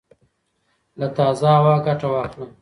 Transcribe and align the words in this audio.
له 0.99 1.07
تازه 1.17 1.49
هوا 1.57 1.75
ګټه 1.87 2.07
واخله 2.13 2.47